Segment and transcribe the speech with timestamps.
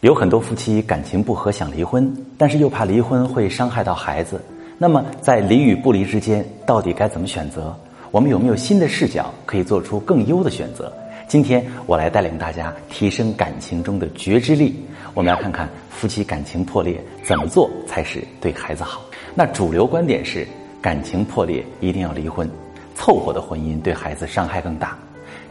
[0.00, 4.40] 有很多夫妻感情不和想离婚，但是又怕离婚会伤害到孩子。
[4.78, 7.76] 那么在离与不离之间，到底该怎么选择？
[8.10, 10.90] 我们有没有新的视角可以做出更优的选择？
[11.28, 14.74] 今天我来带领大家提升感情中的觉知力。
[15.12, 19.02] 我们来看看夫妻感情破裂怎么做才是对孩子好。
[19.34, 20.48] 那主流观点是，
[20.80, 22.48] 感情破裂一定要离婚，
[22.94, 24.96] 凑合的婚姻对孩子伤害更大。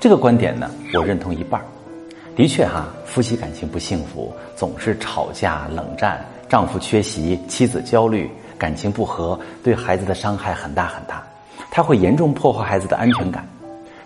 [0.00, 1.66] 这个观点呢，我认同一半儿。
[2.38, 11.20] 的确哈，夫妻感情不幸福，总是吵架、冷战，丈夫缺席，妻子焦虑，感情不和，对孩子的伤害很大很大，
[11.68, 13.44] 它会严重破坏孩子的安全感。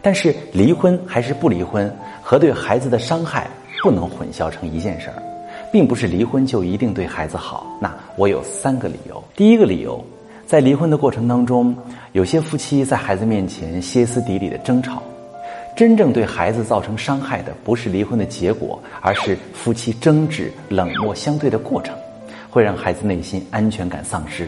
[0.00, 3.46] 但是离婚还是不离婚，和对孩子的伤害
[3.82, 5.22] 不能混淆成一件事儿，
[5.70, 7.66] 并不是离婚就一定对孩子好。
[7.78, 9.22] 那我有三个理由。
[9.36, 10.02] 第一个理由，
[10.46, 11.76] 在离婚的过程当中，
[12.12, 15.02] 有些夫妻在孩子面前歇斯底里的争吵。
[15.74, 21.94] 真正对孩子造成伤害的，不是离婚的结果，而是夫妻争执、冷漠相对的过程，
[22.50, 24.46] 会让孩子内心安全感丧失。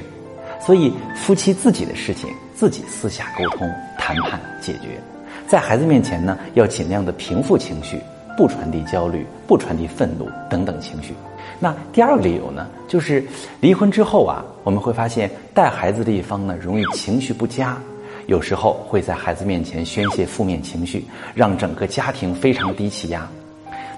[0.60, 5.00] 所以，夫妻自己的事情自己私下沟通、谈判解决，
[5.46, 7.98] 在孩子面前呢，要尽量的平复情绪，
[8.36, 11.14] 不传递焦虑，不传递愤怒等等情绪。
[11.58, 13.24] 那第二个理由呢，就是
[13.60, 17.78] 离婚之后啊，我们会发现带孩子的一方呢，容易情绪不佳。
[18.26, 23.28] 有时候会在孩子面前宣泄负面情绪，让整个家庭非常低气压。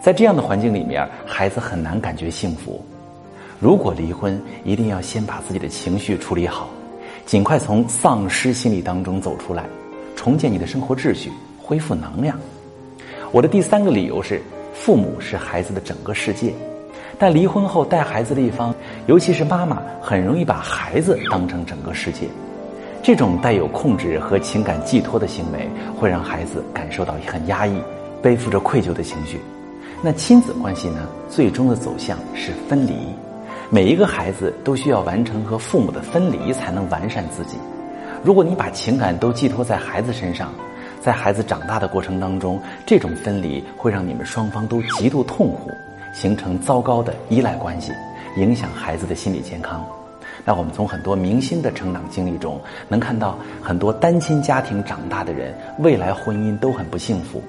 [0.02, 2.84] 在这样的环境里面，孩子很难感觉幸福。
[3.60, 6.68] 如果离婚，一定要先把自己的情绪处理好，
[7.24, 9.64] 尽快从丧失心理当中走出来，
[10.14, 12.38] 重建你的生活秩序，恢复能量。
[13.32, 14.42] 我的第三个理由是，
[14.74, 16.52] 父母是孩子的整个世界，
[17.18, 18.74] 但离婚后带孩子的一方，
[19.06, 22.28] 尤其是妈妈，很容易把孩子当成整个世界。
[23.06, 27.80] 这种带有控制和情感寄托的行为，会让孩子感受到很压抑，
[28.20, 29.40] 背负着愧疚的情绪。
[30.02, 31.06] 那亲子关系呢？
[31.28, 32.94] 最终的走向是分离。
[33.70, 37.56] 每一个孩子都需要完成和父母的分离，才能完善自己。
[38.24, 40.52] 如果你把情感都寄托在孩子身上，
[41.00, 45.70] 在孩子长大的过程当中，这种分离会让你们双方都极度痛苦，
[46.12, 47.92] 形成糟糕的依赖关系，
[48.36, 49.86] 影响孩子的心理健康。
[50.44, 57.42] 那我们从很多明星的成长经历中，能看到很多单亲家庭长大的人，未来婚姻都很不幸福。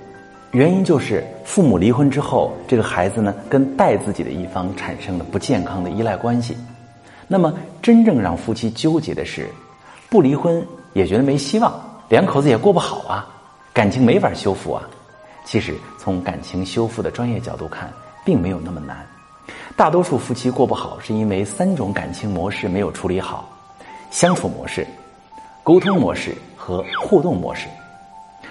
[0.52, 6.58] 原因就是父母离婚之后，这个孩子呢跟带自己的一方产生了不健康的依赖关系。
[7.28, 9.50] 那么，真正让夫妻纠结的是，
[10.10, 11.74] 不离婚也觉得没希望，
[12.08, 13.28] 两口子也过不好啊，
[13.74, 14.82] 感情没法修复啊。
[15.44, 17.92] 其实，从感情修复的专业角度看，
[18.26, 19.06] 并没有那么难。
[19.76, 23.48] 大多数夫妻过不好，是因为三种感情模式没有处理好：
[24.10, 24.86] 相处模式、
[25.64, 27.68] 沟通模式和互动模式。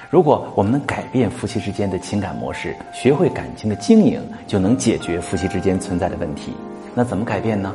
[0.08, 6.52] 如果我们能改变夫妻之间的情感模式，学会感情的经营，就能解决夫妻之间存在的问题。
[6.94, 7.74] 那怎么改变呢？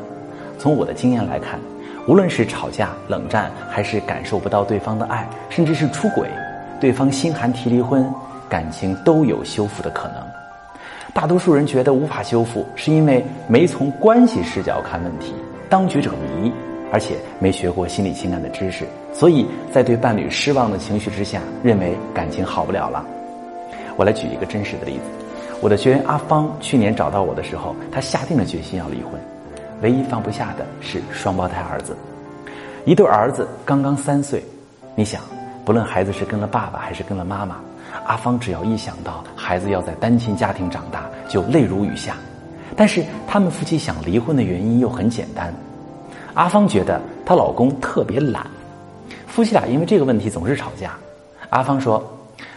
[0.58, 1.60] 从我的经验来看，
[2.08, 6.30] 无论是吵架、冷战，还是感受不到对方的爱，甚至是出轨，
[6.80, 8.10] 对方心寒提离婚，
[8.48, 10.31] 感情都有修复的可能。
[11.14, 15.34] 大多数人觉得无法修复，是因为没从关系视角看问题，
[15.70, 16.52] 当局者迷，
[16.92, 23.06] 而且没学过心理情感的知识，所以在对伴侣失望的情绪之下，认为感情好不了了。
[23.98, 25.04] 我来举一个真实的例子：
[25.60, 29.20] 我的学员阿芳去年找到我的时候，她下定了决心要离婚，
[29.82, 31.94] 唯一放不下的是双胞胎儿子，
[32.86, 34.42] 一对儿子刚刚三岁。
[34.96, 35.22] 你想，
[35.66, 37.58] 不论孩子是跟了爸爸还是跟了妈妈。
[38.06, 42.16] 阿芳只要一想到孩子要在单亲家庭长大，就泪如雨下。
[42.76, 45.54] 但是他们夫妻想离婚的原因又很简单。
[46.34, 48.48] 阿芳觉得她老公特别懒，
[49.28, 50.94] 夫妻俩因为这个问题总是吵架。
[51.50, 52.02] 阿芳说，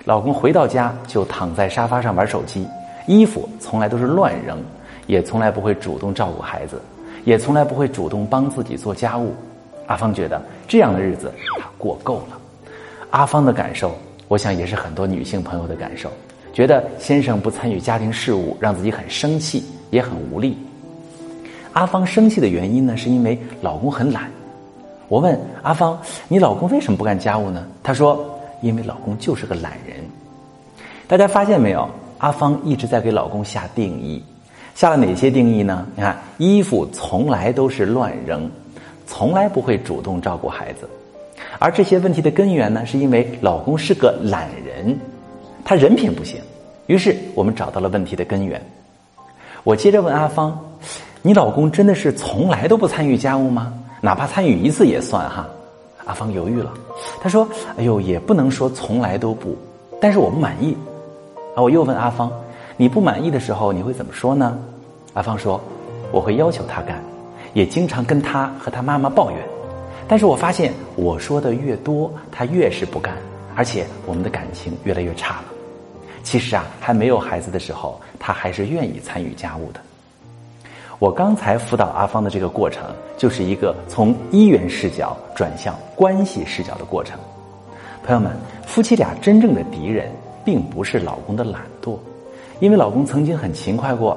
[0.04, 2.66] 老公回到家就躺在沙发上玩手机，
[3.06, 4.62] 衣服从来都是乱扔，
[5.08, 6.80] 也从来不会主动照顾孩子，
[7.24, 9.34] 也从来不会主动帮自己做家务。
[9.86, 12.38] 阿芳觉得这样的日子她过够了。
[13.10, 13.94] 阿芳的感受。
[14.28, 16.10] 我想也是很多女性朋友的感受，
[16.52, 20.56] 觉得先生不参与家庭事务，让自己很生气，也很无力。
[21.72, 24.30] 阿芳生气的原因呢，是因为老公很懒。
[25.08, 29.96] 我问阿芳：“你老公为什么不干家务呢？”她说：“因为老公就是个懒人。”
[31.06, 31.88] 大家发现没有？
[32.18, 34.24] 阿芳一直在给老公下定义，
[34.74, 35.86] 下了哪些定义呢？
[35.94, 38.50] 你看，衣服从来都是乱扔，
[39.06, 40.88] 从来不会主动照顾孩子。
[41.58, 44.98] 而这些问题的根源呢，是因为老公是个懒人，
[45.64, 46.40] 他人品不行。
[46.86, 48.60] 于是我们找到了问题的根源。
[49.62, 50.58] 我接着问阿芳
[51.22, 53.72] ：“你老公真的是从来都不参与家务吗？
[54.00, 55.48] 哪怕参与一次也算哈？”
[56.04, 56.70] 阿芳犹豫了，
[57.22, 57.48] 他说
[57.78, 59.56] ：“哎呦，也不能说从来都不，
[59.98, 60.76] 但是我不满意。”
[61.56, 62.30] 啊，我又问阿芳
[62.76, 64.58] ：“你不满意的时候你会怎么说呢？”
[65.14, 65.58] 阿芳说
[66.12, 67.02] ：“我会要求他干，
[67.54, 69.38] 也经常跟他和他妈妈抱怨。
[70.06, 73.16] 但是我发现我说的越多，他越是不干，
[73.56, 75.44] 而且我们的感情越来越差了。
[76.22, 79.80] 其实啊，还没有孩子的时候，他还是愿意参与家务的。
[80.98, 82.84] 我刚才辅导阿芳的这个过程，
[83.18, 87.18] 就是一个从一元视角转向关系视角的过程。
[88.04, 88.32] 朋友们，
[88.66, 90.10] 夫妻俩真正的敌人，
[90.44, 91.98] 并不是老公的懒惰，
[92.60, 94.16] 因为老公曾经很勤快过。”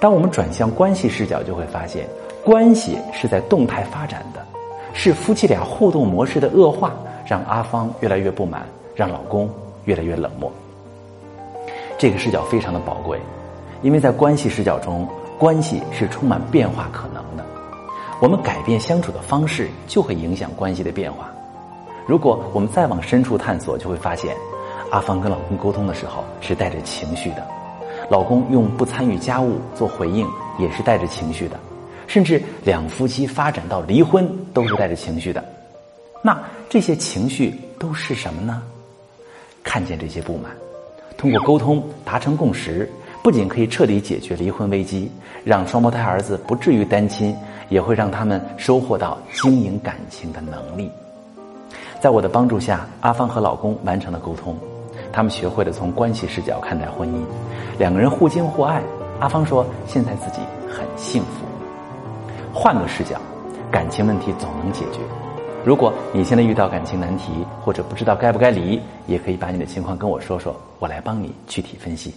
[0.00, 2.06] 当我们转向关系视角，就会发现，
[2.44, 4.44] 关系是在动态发展的，
[4.94, 6.92] 是夫妻俩互动模式的恶化，
[7.26, 9.48] 让阿芳越来越不满，让老公
[9.84, 10.52] 越来越冷漠。
[11.98, 13.20] 这个视角非常的宝贵，
[13.82, 15.08] 因为在关系视角中，
[15.38, 17.44] 关系是充满变化可能的。
[18.20, 21.30] 我们改变相处的方式，就会影响关系的变化。
[22.06, 24.36] 如果我们再往深处探索，就会发现，
[24.90, 27.46] 阿芳跟老公沟通的时候是带着情绪的。
[28.10, 30.26] 老公用不参与家务做回应，
[30.58, 31.58] 也是带着情绪的，
[32.12, 35.42] 甚至两夫妻发展到离婚都是带着情绪的。
[36.22, 36.38] 那
[36.68, 38.62] 这些情绪都是什么呢？
[39.62, 40.52] 看见这些不满，
[41.16, 42.86] 通过沟通达成共识，
[43.22, 45.10] 不仅可以彻底解决离婚危机，
[45.42, 47.34] 让双胞胎儿子不至于单亲，
[47.70, 50.90] 也会让他们收获到经营感情的能力。
[51.98, 54.54] 在我的帮助下，阿芳和老公完成了沟通。
[55.10, 57.22] 他们学会了从关系视角看待婚姻，
[57.78, 58.82] 两个人互敬互爱。
[59.18, 61.46] 阿芳说：“现在自己很幸福。”
[62.54, 63.18] 换个视角，
[63.70, 65.00] 感情问题总能解决。
[65.64, 67.32] 如果你现在遇到感情难题，
[67.64, 72.12] 或者不知道该不该离，也可以把你的情况跟我说说，我来帮你具体分析。